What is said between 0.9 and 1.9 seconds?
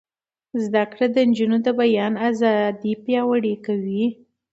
کړه د نجونو د